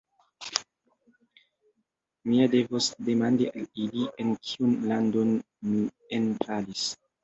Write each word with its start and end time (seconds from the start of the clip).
Mi 2.31 2.41
ja 2.41 2.49
devos 2.55 2.89
demandi 3.11 3.49
al 3.55 3.71
ili 3.87 4.09
en 4.27 4.35
kiun 4.51 4.77
landon 4.91 5.41
mi 5.73 5.89
enfalis. 6.25 6.95